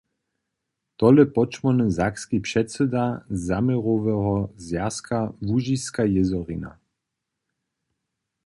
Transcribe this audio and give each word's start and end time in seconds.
Tole 0.97 1.25
podšmórny 1.25 1.87
sakski 1.97 2.39
předsyda 2.47 3.05
zaměroweho 3.29 4.49
zwjazka 4.55 5.19
Łužiska 5.47 6.03
jězorina. 6.15 6.79